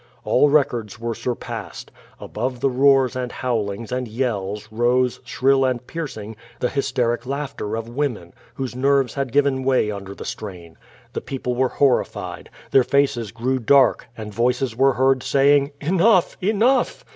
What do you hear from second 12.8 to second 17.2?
faces grew dark, and voices were heard saying: ^Tilnough! Enough!"